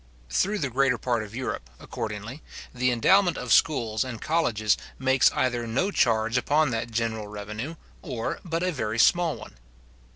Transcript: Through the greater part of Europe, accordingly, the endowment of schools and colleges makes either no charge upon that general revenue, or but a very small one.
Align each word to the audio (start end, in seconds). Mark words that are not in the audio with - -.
Through 0.31 0.57
the 0.57 0.71
greater 0.71 0.97
part 0.97 1.21
of 1.21 1.35
Europe, 1.35 1.69
accordingly, 1.79 2.41
the 2.73 2.89
endowment 2.89 3.37
of 3.37 3.53
schools 3.53 4.03
and 4.03 4.19
colleges 4.19 4.75
makes 4.97 5.31
either 5.31 5.67
no 5.67 5.91
charge 5.91 6.37
upon 6.39 6.71
that 6.71 6.89
general 6.89 7.27
revenue, 7.27 7.75
or 8.01 8.39
but 8.43 8.63
a 8.63 8.71
very 8.71 8.97
small 8.97 9.35
one. 9.35 9.57